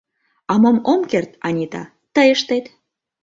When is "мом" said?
0.61-0.77